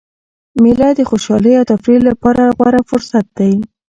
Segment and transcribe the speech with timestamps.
[0.61, 3.53] مېله د خوشحالۍ او تفریح له پاره غوره فرصت دئ.